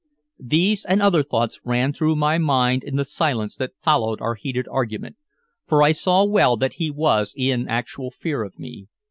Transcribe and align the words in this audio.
These 0.39 0.83
and 0.83 0.99
other 0.99 1.21
thoughts 1.21 1.59
ran 1.63 1.93
through 1.93 2.15
my 2.15 2.39
mind 2.39 2.83
in 2.83 2.95
the 2.95 3.05
silence 3.05 3.55
that 3.57 3.75
followed 3.83 4.19
our 4.19 4.33
heated 4.33 4.67
argument, 4.67 5.15
for 5.67 5.83
I 5.83 5.91
saw 5.91 6.25
well 6.25 6.57
that 6.57 6.73
he 6.81 6.89
was 6.89 7.35
in 7.37 7.67
actual 7.67 8.09
fear 8.09 8.41
of 8.41 8.57
me. 8.57 8.87